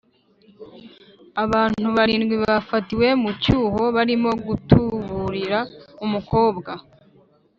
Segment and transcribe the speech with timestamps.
[1.43, 5.59] abantu barindwi bafatiwe mu cyuho barimo gutuburira
[6.05, 6.71] umukobwa